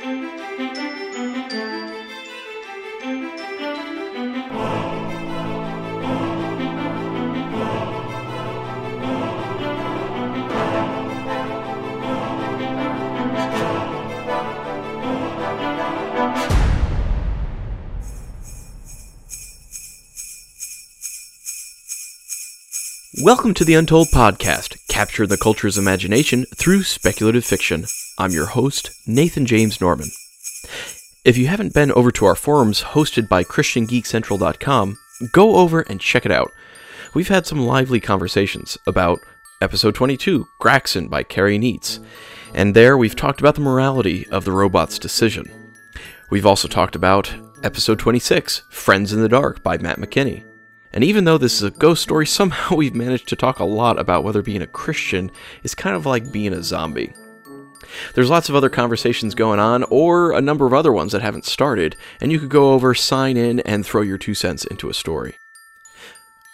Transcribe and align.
Welcome 0.00 0.30
to 23.54 23.64
the 23.64 23.74
Untold 23.74 24.08
Podcast, 24.08 24.77
capture 24.98 25.28
the 25.28 25.36
culture's 25.36 25.78
imagination 25.78 26.44
through 26.56 26.82
speculative 26.82 27.44
fiction. 27.44 27.84
I'm 28.18 28.32
your 28.32 28.46
host, 28.46 28.90
Nathan 29.06 29.46
James 29.46 29.80
Norman. 29.80 30.10
If 31.24 31.38
you 31.38 31.46
haven't 31.46 31.72
been 31.72 31.92
over 31.92 32.10
to 32.10 32.24
our 32.24 32.34
forums 32.34 32.82
hosted 32.82 33.28
by 33.28 33.44
ChristianGeekCentral.com, 33.44 34.98
go 35.30 35.54
over 35.54 35.82
and 35.82 36.00
check 36.00 36.26
it 36.26 36.32
out. 36.32 36.50
We've 37.14 37.28
had 37.28 37.46
some 37.46 37.60
lively 37.60 38.00
conversations 38.00 38.76
about 38.88 39.20
episode 39.62 39.94
22, 39.94 40.44
Graxon 40.60 41.08
by 41.08 41.22
Carrie 41.22 41.60
Neitz, 41.60 42.00
and 42.52 42.74
there 42.74 42.98
we've 42.98 43.14
talked 43.14 43.38
about 43.38 43.54
the 43.54 43.60
morality 43.60 44.26
of 44.32 44.44
the 44.44 44.50
robot's 44.50 44.98
decision. 44.98 45.48
We've 46.28 46.44
also 46.44 46.66
talked 46.66 46.96
about 46.96 47.32
episode 47.62 48.00
26, 48.00 48.64
Friends 48.68 49.12
in 49.12 49.22
the 49.22 49.28
Dark 49.28 49.62
by 49.62 49.78
Matt 49.78 50.00
McKinney. 50.00 50.47
And 50.98 51.04
even 51.04 51.22
though 51.22 51.38
this 51.38 51.54
is 51.54 51.62
a 51.62 51.70
ghost 51.70 52.02
story, 52.02 52.26
somehow 52.40 52.74
we've 52.74 52.92
managed 52.92 53.28
to 53.28 53.36
talk 53.36 53.60
a 53.60 53.64
lot 53.64 54.00
about 54.00 54.24
whether 54.24 54.42
being 54.42 54.62
a 54.62 54.66
Christian 54.66 55.30
is 55.62 55.72
kind 55.72 55.94
of 55.94 56.06
like 56.06 56.32
being 56.32 56.52
a 56.52 56.60
zombie. 56.60 57.12
There's 58.16 58.30
lots 58.30 58.48
of 58.48 58.56
other 58.56 58.68
conversations 58.68 59.36
going 59.36 59.60
on, 59.60 59.84
or 59.90 60.32
a 60.32 60.40
number 60.40 60.66
of 60.66 60.74
other 60.74 60.92
ones 60.92 61.12
that 61.12 61.22
haven't 61.22 61.44
started, 61.44 61.94
and 62.20 62.32
you 62.32 62.40
could 62.40 62.48
go 62.48 62.72
over, 62.72 62.96
sign 62.96 63.36
in, 63.36 63.60
and 63.60 63.86
throw 63.86 64.02
your 64.02 64.18
two 64.18 64.34
cents 64.34 64.64
into 64.64 64.90
a 64.90 64.92
story. 64.92 65.38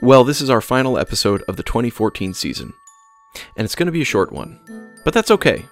Well, 0.00 0.24
this 0.24 0.40
is 0.40 0.48
our 0.48 0.62
final 0.62 0.96
episode 0.96 1.42
of 1.42 1.58
the 1.58 1.62
2014 1.62 2.32
season, 2.32 2.72
and 3.58 3.66
it's 3.66 3.74
going 3.74 3.88
to 3.88 3.92
be 3.92 4.00
a 4.00 4.06
short 4.06 4.32
one. 4.32 4.58
But 5.04 5.12
that's 5.12 5.30
okay. 5.32 5.66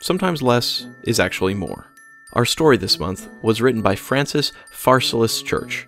Sometimes 0.00 0.42
less 0.42 0.84
is 1.04 1.20
actually 1.20 1.54
more. 1.54 1.86
Our 2.32 2.44
story 2.44 2.76
this 2.76 2.98
month 2.98 3.28
was 3.40 3.62
written 3.62 3.82
by 3.82 3.94
Francis 3.94 4.50
Pharcellus 4.72 5.44
Church, 5.44 5.86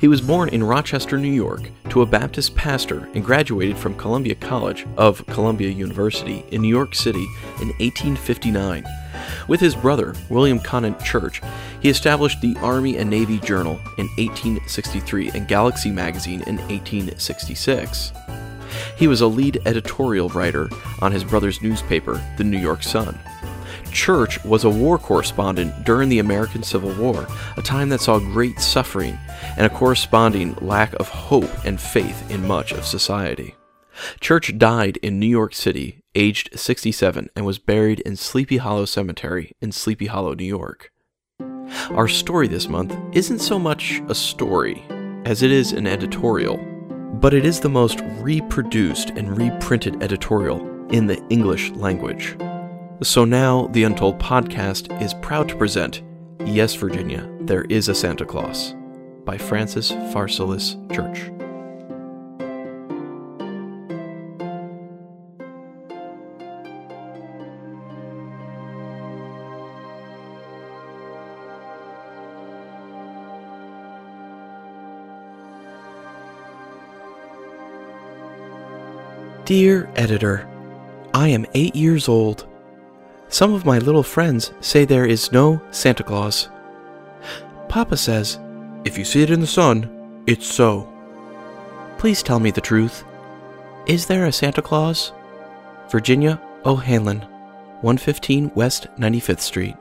he 0.00 0.08
was 0.08 0.20
born 0.20 0.48
in 0.48 0.62
Rochester, 0.62 1.18
New 1.18 1.32
York, 1.32 1.70
to 1.90 2.02
a 2.02 2.06
Baptist 2.06 2.54
pastor 2.54 3.08
and 3.14 3.24
graduated 3.24 3.76
from 3.76 3.94
Columbia 3.94 4.34
College 4.34 4.86
of 4.96 5.24
Columbia 5.26 5.70
University 5.70 6.44
in 6.50 6.62
New 6.62 6.68
York 6.68 6.94
City 6.94 7.26
in 7.60 7.68
1859. 7.78 8.84
With 9.48 9.60
his 9.60 9.74
brother, 9.74 10.14
William 10.28 10.58
Conant 10.58 11.02
Church, 11.02 11.40
he 11.80 11.88
established 11.88 12.40
the 12.40 12.56
Army 12.60 12.98
and 12.98 13.08
Navy 13.10 13.38
Journal 13.38 13.80
in 13.96 14.06
1863 14.18 15.30
and 15.30 15.48
Galaxy 15.48 15.90
magazine 15.90 16.42
in 16.46 16.56
1866. 16.56 18.12
He 18.96 19.08
was 19.08 19.20
a 19.20 19.26
lead 19.26 19.60
editorial 19.66 20.28
writer 20.30 20.68
on 21.00 21.12
his 21.12 21.24
brother's 21.24 21.62
newspaper, 21.62 22.22
the 22.36 22.44
New 22.44 22.58
York 22.58 22.82
Sun. 22.82 23.18
Church 23.92 24.42
was 24.44 24.64
a 24.64 24.70
war 24.70 24.98
correspondent 24.98 25.84
during 25.84 26.08
the 26.08 26.18
American 26.18 26.62
Civil 26.62 26.92
War, 26.94 27.26
a 27.56 27.62
time 27.62 27.88
that 27.88 28.00
saw 28.00 28.18
great 28.18 28.60
suffering 28.60 29.18
and 29.56 29.66
a 29.66 29.70
corresponding 29.70 30.54
lack 30.60 30.94
of 30.94 31.08
hope 31.08 31.50
and 31.64 31.80
faith 31.80 32.30
in 32.30 32.46
much 32.46 32.72
of 32.72 32.84
society. 32.84 33.54
Church 34.20 34.56
died 34.58 34.96
in 34.98 35.18
New 35.18 35.26
York 35.26 35.54
City, 35.54 36.02
aged 36.14 36.58
67, 36.58 37.30
and 37.34 37.44
was 37.44 37.58
buried 37.58 38.00
in 38.00 38.16
Sleepy 38.16 38.58
Hollow 38.58 38.84
Cemetery 38.84 39.52
in 39.60 39.72
Sleepy 39.72 40.06
Hollow, 40.06 40.34
New 40.34 40.44
York. 40.44 40.92
Our 41.90 42.08
story 42.08 42.48
this 42.48 42.68
month 42.68 42.96
isn't 43.12 43.40
so 43.40 43.58
much 43.58 44.00
a 44.08 44.14
story 44.14 44.84
as 45.24 45.42
it 45.42 45.50
is 45.50 45.72
an 45.72 45.86
editorial, 45.86 46.56
but 47.20 47.34
it 47.34 47.44
is 47.44 47.60
the 47.60 47.68
most 47.68 48.00
reproduced 48.20 49.10
and 49.10 49.36
reprinted 49.36 50.02
editorial 50.02 50.60
in 50.90 51.06
the 51.06 51.22
English 51.28 51.70
language. 51.72 52.36
So 53.00 53.24
now, 53.24 53.68
the 53.68 53.84
Untold 53.84 54.18
Podcast 54.18 55.00
is 55.00 55.14
proud 55.14 55.48
to 55.50 55.56
present 55.56 56.02
Yes, 56.44 56.74
Virginia, 56.74 57.30
There 57.42 57.62
is 57.68 57.88
a 57.88 57.94
Santa 57.94 58.24
Claus 58.24 58.74
by 59.24 59.38
Francis 59.38 59.92
Pharcellus 59.92 60.74
Church. 60.92 61.30
Dear 79.44 79.88
Editor, 79.94 80.48
I 81.14 81.28
am 81.28 81.46
eight 81.54 81.76
years 81.76 82.08
old 82.08 82.48
some 83.28 83.52
of 83.52 83.64
my 83.64 83.78
little 83.78 84.02
friends 84.02 84.52
say 84.60 84.84
there 84.84 85.06
is 85.06 85.32
no 85.32 85.60
Santa 85.70 86.02
Claus. 86.02 86.48
Papa 87.68 87.96
says, 87.96 88.38
if 88.84 88.96
you 88.96 89.04
see 89.04 89.22
it 89.22 89.30
in 89.30 89.40
the 89.40 89.46
sun, 89.46 90.22
it's 90.26 90.46
so. 90.46 90.90
Please 91.98 92.22
tell 92.22 92.40
me 92.40 92.50
the 92.50 92.60
truth. 92.60 93.04
Is 93.86 94.06
there 94.06 94.26
a 94.26 94.32
Santa 94.32 94.62
Claus? 94.62 95.12
Virginia 95.90 96.40
O'Hanlon, 96.64 97.20
115 97.80 98.50
West 98.54 98.86
95th 98.98 99.40
Street. 99.40 99.76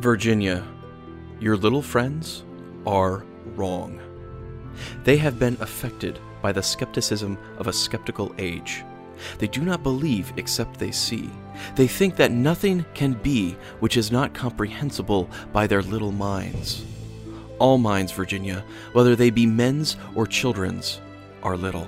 Virginia, 0.00 0.62
your 1.44 1.58
little 1.58 1.82
friends 1.82 2.42
are 2.86 3.22
wrong. 3.54 4.00
They 5.04 5.18
have 5.18 5.38
been 5.38 5.58
affected 5.60 6.18
by 6.40 6.52
the 6.52 6.62
skepticism 6.62 7.36
of 7.58 7.66
a 7.66 7.72
skeptical 7.72 8.34
age. 8.38 8.82
They 9.36 9.46
do 9.46 9.60
not 9.60 9.82
believe 9.82 10.32
except 10.38 10.78
they 10.78 10.90
see. 10.90 11.28
They 11.76 11.86
think 11.86 12.16
that 12.16 12.32
nothing 12.32 12.86
can 12.94 13.12
be 13.12 13.58
which 13.80 13.98
is 13.98 14.10
not 14.10 14.32
comprehensible 14.32 15.28
by 15.52 15.66
their 15.66 15.82
little 15.82 16.12
minds. 16.12 16.82
All 17.58 17.76
minds, 17.76 18.10
Virginia, 18.10 18.64
whether 18.94 19.14
they 19.14 19.28
be 19.28 19.44
men's 19.44 19.98
or 20.14 20.26
children's, 20.26 21.02
are 21.42 21.58
little. 21.58 21.86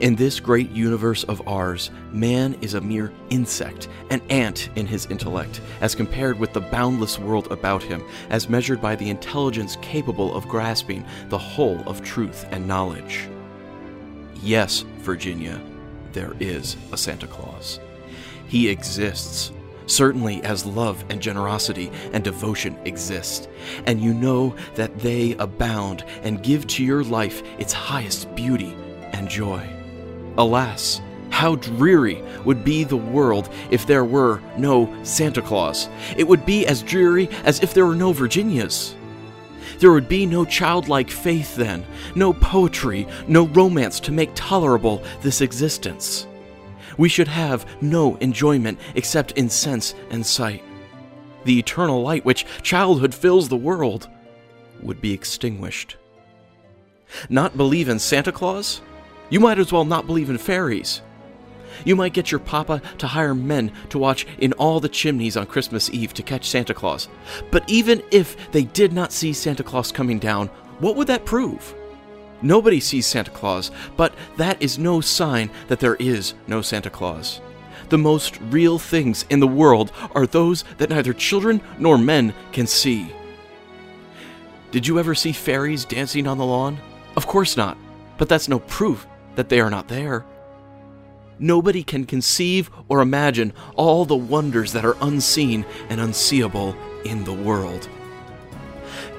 In 0.00 0.16
this 0.16 0.40
great 0.40 0.70
universe 0.70 1.24
of 1.24 1.46
ours, 1.46 1.90
man 2.12 2.56
is 2.60 2.74
a 2.74 2.80
mere 2.80 3.12
insect, 3.30 3.88
an 4.10 4.20
ant 4.30 4.70
in 4.76 4.86
his 4.86 5.06
intellect, 5.06 5.60
as 5.80 5.94
compared 5.94 6.38
with 6.38 6.52
the 6.52 6.60
boundless 6.60 7.18
world 7.18 7.50
about 7.50 7.82
him, 7.82 8.02
as 8.30 8.48
measured 8.48 8.80
by 8.80 8.96
the 8.96 9.10
intelligence 9.10 9.76
capable 9.82 10.34
of 10.34 10.48
grasping 10.48 11.04
the 11.28 11.38
whole 11.38 11.80
of 11.88 12.02
truth 12.02 12.46
and 12.50 12.66
knowledge. 12.66 13.28
Yes, 14.42 14.84
Virginia, 14.98 15.60
there 16.12 16.34
is 16.40 16.76
a 16.92 16.96
Santa 16.96 17.26
Claus. 17.26 17.80
He 18.46 18.68
exists, 18.68 19.52
certainly 19.86 20.42
as 20.42 20.64
love 20.64 21.04
and 21.08 21.20
generosity 21.20 21.90
and 22.12 22.22
devotion 22.22 22.78
exist, 22.84 23.48
and 23.86 24.00
you 24.00 24.14
know 24.14 24.54
that 24.74 24.98
they 25.00 25.32
abound 25.34 26.04
and 26.22 26.42
give 26.42 26.66
to 26.68 26.84
your 26.84 27.02
life 27.04 27.42
its 27.58 27.72
highest 27.72 28.34
beauty 28.34 28.74
and 29.18 29.28
joy. 29.28 29.68
Alas, 30.38 31.00
how 31.30 31.56
dreary 31.56 32.22
would 32.44 32.64
be 32.64 32.84
the 32.84 32.96
world 32.96 33.50
if 33.70 33.86
there 33.86 34.04
were 34.04 34.40
no 34.56 34.92
Santa 35.02 35.42
Claus. 35.42 35.88
It 36.16 36.26
would 36.26 36.46
be 36.46 36.66
as 36.66 36.82
dreary 36.82 37.28
as 37.44 37.60
if 37.60 37.74
there 37.74 37.84
were 37.84 37.96
no 37.96 38.12
Virginias. 38.12 38.94
There 39.80 39.92
would 39.92 40.08
be 40.08 40.24
no 40.24 40.44
childlike 40.44 41.10
faith 41.10 41.56
then, 41.56 41.84
no 42.14 42.32
poetry, 42.32 43.06
no 43.26 43.46
romance 43.48 44.00
to 44.00 44.12
make 44.12 44.30
tolerable 44.34 45.02
this 45.20 45.40
existence. 45.40 46.26
We 46.96 47.08
should 47.08 47.28
have 47.28 47.66
no 47.80 48.16
enjoyment 48.16 48.78
except 48.94 49.32
in 49.32 49.50
sense 49.50 49.94
and 50.10 50.24
sight. 50.24 50.64
The 51.44 51.58
eternal 51.58 52.02
light 52.02 52.24
which 52.24 52.46
childhood 52.62 53.14
fills 53.14 53.48
the 53.48 53.56
world 53.56 54.08
would 54.82 55.00
be 55.00 55.12
extinguished. 55.12 55.96
Not 57.28 57.56
believe 57.56 57.88
in 57.88 57.98
Santa 57.98 58.32
Claus? 58.32 58.80
You 59.30 59.40
might 59.40 59.58
as 59.58 59.72
well 59.72 59.84
not 59.84 60.06
believe 60.06 60.30
in 60.30 60.38
fairies. 60.38 61.02
You 61.84 61.96
might 61.96 62.12
get 62.12 62.32
your 62.32 62.40
papa 62.40 62.82
to 62.98 63.06
hire 63.06 63.34
men 63.34 63.72
to 63.90 63.98
watch 63.98 64.26
in 64.38 64.52
all 64.54 64.80
the 64.80 64.88
chimneys 64.88 65.36
on 65.36 65.46
Christmas 65.46 65.90
Eve 65.90 66.14
to 66.14 66.22
catch 66.22 66.48
Santa 66.48 66.74
Claus. 66.74 67.08
But 67.50 67.68
even 67.68 68.02
if 68.10 68.50
they 68.52 68.64
did 68.64 68.92
not 68.92 69.12
see 69.12 69.32
Santa 69.32 69.62
Claus 69.62 69.92
coming 69.92 70.18
down, 70.18 70.48
what 70.80 70.96
would 70.96 71.06
that 71.08 71.24
prove? 71.24 71.74
Nobody 72.40 72.80
sees 72.80 73.06
Santa 73.06 73.30
Claus, 73.30 73.70
but 73.96 74.14
that 74.36 74.60
is 74.62 74.78
no 74.78 75.00
sign 75.00 75.50
that 75.66 75.80
there 75.80 75.96
is 75.96 76.34
no 76.46 76.62
Santa 76.62 76.90
Claus. 76.90 77.40
The 77.88 77.98
most 77.98 78.40
real 78.42 78.78
things 78.78 79.24
in 79.30 79.40
the 79.40 79.46
world 79.46 79.92
are 80.14 80.26
those 80.26 80.64
that 80.78 80.90
neither 80.90 81.12
children 81.12 81.60
nor 81.78 81.98
men 81.98 82.34
can 82.52 82.66
see. 82.66 83.12
Did 84.70 84.86
you 84.86 84.98
ever 84.98 85.14
see 85.14 85.32
fairies 85.32 85.84
dancing 85.84 86.26
on 86.26 86.38
the 86.38 86.44
lawn? 86.44 86.78
Of 87.16 87.26
course 87.26 87.56
not, 87.56 87.76
but 88.18 88.28
that's 88.28 88.48
no 88.48 88.60
proof 88.60 89.06
that 89.36 89.48
they 89.48 89.60
are 89.60 89.70
not 89.70 89.88
there. 89.88 90.24
Nobody 91.38 91.82
can 91.82 92.04
conceive 92.04 92.70
or 92.88 93.00
imagine 93.00 93.52
all 93.76 94.04
the 94.04 94.16
wonders 94.16 94.72
that 94.72 94.84
are 94.84 94.96
unseen 95.00 95.64
and 95.88 96.00
unseeable 96.00 96.74
in 97.04 97.24
the 97.24 97.32
world. 97.32 97.88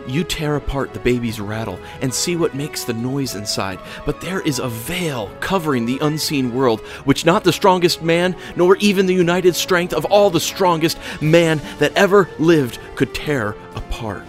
You 0.07 0.23
tear 0.23 0.55
apart 0.55 0.93
the 0.93 0.99
baby's 0.99 1.39
rattle 1.39 1.79
and 2.01 2.11
see 2.13 2.35
what 2.35 2.55
makes 2.55 2.83
the 2.83 2.93
noise 2.93 3.35
inside, 3.35 3.79
but 4.05 4.21
there 4.21 4.41
is 4.41 4.57
a 4.59 4.67
veil 4.67 5.29
covering 5.39 5.85
the 5.85 5.99
unseen 6.01 6.53
world, 6.53 6.81
which 7.05 7.25
not 7.25 7.43
the 7.43 7.53
strongest 7.53 8.01
man, 8.01 8.35
nor 8.55 8.75
even 8.77 9.05
the 9.05 9.13
united 9.13 9.55
strength 9.55 9.93
of 9.93 10.05
all 10.05 10.29
the 10.29 10.39
strongest 10.39 10.97
man 11.21 11.61
that 11.77 11.95
ever 11.95 12.27
lived 12.39 12.79
could 12.95 13.13
tear 13.13 13.55
apart. 13.75 14.23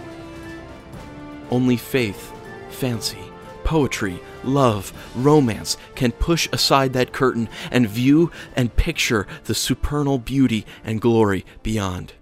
Only 1.49 1.77
faith, 1.77 2.31
fancy, 2.69 3.30
poetry, 3.63 4.19
love, 4.43 4.93
romance 5.15 5.77
can 5.95 6.11
push 6.11 6.47
aside 6.51 6.93
that 6.93 7.13
curtain 7.13 7.49
and 7.71 7.87
view 7.87 8.31
and 8.55 8.75
picture 8.75 9.27
the 9.45 9.55
supernal 9.55 10.17
beauty 10.17 10.65
and 10.83 11.01
glory 11.01 11.45
beyond. 11.63 12.13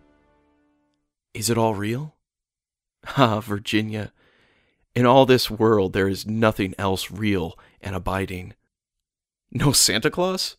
Is 1.33 1.49
it 1.49 1.57
all 1.57 1.75
real? 1.75 2.15
Ah, 3.17 3.39
Virginia, 3.39 4.11
in 4.93 5.05
all 5.05 5.25
this 5.25 5.49
world 5.49 5.93
there 5.93 6.09
is 6.09 6.27
nothing 6.27 6.75
else 6.77 7.09
real 7.09 7.57
and 7.81 7.95
abiding. 7.95 8.53
No 9.51 9.71
Santa 9.71 10.11
Claus? 10.11 10.57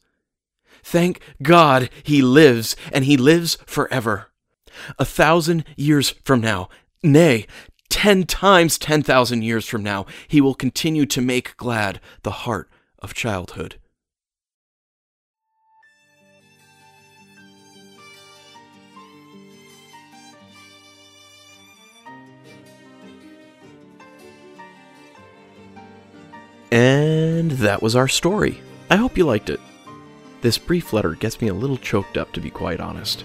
Thank 0.83 1.21
God 1.43 1.91
he 2.03 2.23
lives, 2.23 2.77
and 2.93 3.05
he 3.05 3.17
lives 3.17 3.59
forever. 3.67 4.29
A 4.99 5.05
thousand 5.05 5.65
years 5.77 6.11
from 6.25 6.41
now, 6.41 6.69
nay, 7.03 7.47
ten 7.91 8.25
times 8.25 8.79
ten 8.79 9.03
thousand 9.03 9.43
years 9.43 9.67
from 9.67 9.83
now, 9.83 10.07
he 10.27 10.41
will 10.41 10.55
continue 10.55 11.05
to 11.05 11.21
make 11.21 11.57
glad 11.59 12.01
the 12.23 12.31
heart 12.31 12.71
of 13.01 13.13
childhood. 13.13 13.77
And 26.73 27.51
that 27.53 27.83
was 27.83 27.97
our 27.97 28.07
story. 28.07 28.63
I 28.89 28.97
hope 28.97 29.19
you 29.19 29.25
liked 29.27 29.51
it. 29.51 29.61
This 30.41 30.57
brief 30.57 30.93
letter 30.93 31.15
gets 31.17 31.41
me 31.41 31.49
a 31.49 31.55
little 31.55 31.77
choked 31.77 32.17
up, 32.17 32.33
to 32.33 32.41
be 32.41 32.49
quite 32.49 32.81
honest. 32.81 33.25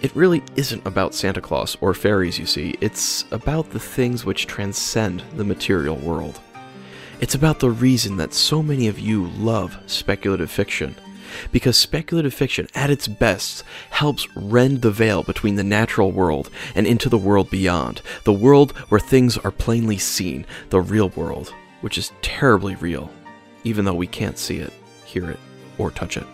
It 0.00 0.14
really 0.14 0.42
isn't 0.56 0.86
about 0.86 1.14
Santa 1.14 1.40
Claus 1.40 1.76
or 1.80 1.92
fairies, 1.94 2.38
you 2.38 2.46
see, 2.46 2.76
it's 2.80 3.24
about 3.32 3.70
the 3.70 3.80
things 3.80 4.24
which 4.24 4.46
transcend 4.46 5.22
the 5.36 5.44
material 5.44 5.96
world. 5.96 6.40
It's 7.20 7.34
about 7.34 7.58
the 7.58 7.70
reason 7.70 8.16
that 8.18 8.32
so 8.32 8.62
many 8.62 8.86
of 8.86 8.98
you 8.98 9.26
love 9.26 9.76
speculative 9.86 10.50
fiction. 10.50 10.94
Because 11.52 11.76
speculative 11.76 12.32
fiction, 12.32 12.68
at 12.74 12.90
its 12.90 13.08
best, 13.08 13.64
helps 13.90 14.26
rend 14.34 14.82
the 14.82 14.90
veil 14.90 15.22
between 15.22 15.56
the 15.56 15.64
natural 15.64 16.12
world 16.12 16.48
and 16.74 16.86
into 16.86 17.08
the 17.08 17.18
world 17.18 17.50
beyond, 17.50 18.00
the 18.24 18.32
world 18.32 18.72
where 18.88 19.00
things 19.00 19.36
are 19.38 19.50
plainly 19.50 19.98
seen, 19.98 20.46
the 20.70 20.80
real 20.80 21.10
world 21.10 21.52
which 21.80 21.98
is 21.98 22.12
terribly 22.22 22.74
real, 22.76 23.10
even 23.64 23.84
though 23.84 23.94
we 23.94 24.06
can't 24.06 24.38
see 24.38 24.58
it, 24.58 24.72
hear 25.04 25.30
it, 25.30 25.38
or 25.78 25.90
touch 25.90 26.16
it. 26.16 26.26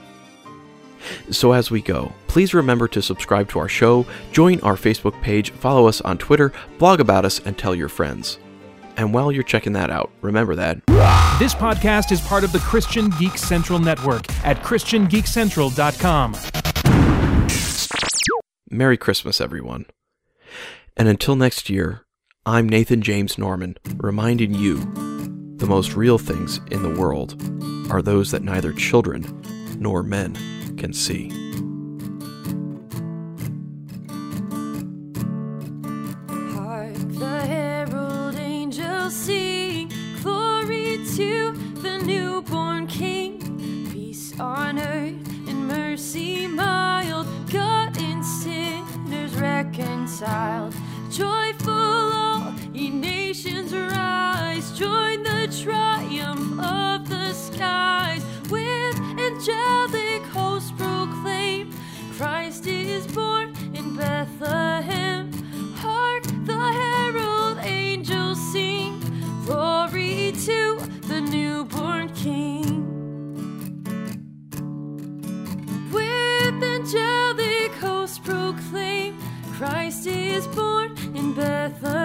So, 1.35 1.53
as 1.53 1.71
we 1.71 1.83
go, 1.83 2.13
please 2.29 2.55
remember 2.55 2.87
to 2.89 3.03
subscribe 3.03 3.49
to 3.51 3.59
our 3.59 3.69
show, 3.69 4.07
join 4.31 4.61
our 4.61 4.77
Facebook 4.77 5.21
page, 5.21 5.51
follow 5.51 5.89
us 5.89 6.01
on 6.01 6.17
Twitter, 6.17 6.53
blog 6.79 7.01
about 7.01 7.25
us, 7.25 7.41
and 7.41 7.59
tell 7.59 7.75
your 7.75 7.89
friends. 7.89 8.39
And 8.97 9.13
while 9.13 9.33
you're 9.33 9.43
checking 9.43 9.73
that 9.73 9.91
out, 9.91 10.13
remember 10.21 10.55
that 10.55 10.87
this 11.41 11.53
podcast 11.53 12.13
is 12.13 12.21
part 12.21 12.45
of 12.45 12.53
the 12.53 12.61
Christian 12.61 13.11
Geek 13.19 13.37
Central 13.37 13.81
Network 13.81 14.31
at 14.45 14.63
ChristianGeekCentral.com. 14.63 16.37
Merry 18.71 18.97
Christmas, 18.97 19.41
everyone. 19.41 19.87
And 20.97 21.09
until 21.09 21.35
next 21.35 21.69
year, 21.69 22.07
I'm 22.47 22.69
Nathan 22.69 23.03
James 23.03 23.37
Norman, 23.39 23.77
reminding 23.97 24.55
you 24.55 24.77
the 25.57 25.67
most 25.67 25.97
real 25.97 26.19
things 26.19 26.61
in 26.71 26.85
the 26.85 27.01
world 27.01 27.35
are 27.91 28.03
those 28.03 28.31
that 28.31 28.43
neither 28.43 28.73
children 28.73 29.43
nor 29.81 30.05
men 30.05 30.37
can 30.77 30.93
see. 30.93 31.29
Hark 36.55 36.95
the 37.19 37.41
herald 37.47 38.37
angels 38.37 39.15
sing, 39.15 39.91
glory 40.23 40.99
to 41.17 41.53
the 41.83 41.99
newborn 42.05 42.87
King. 42.87 43.39
Peace 43.93 44.39
on 44.41 44.79
earth 44.79 45.29
and 45.49 45.69
mercy 45.69 46.47
mild, 46.47 47.27
God 47.51 47.97
and 48.01 48.25
sinners 48.25 49.35
reconciled. 49.37 50.75
Joyful 51.11 51.73
all 51.73 52.53
ye 52.73 52.91
nations 52.91 53.73
rise, 53.73 54.77
join 54.77 55.23
the 55.23 55.47
triumph 55.63 56.59
of 56.59 57.09
the 57.09 57.33
skies 57.33 58.25
with 58.51 58.99
angelic 59.19 60.04
is 80.35 80.49
born 80.49 80.91
in 81.15 81.33
Bethlehem. 81.33 82.04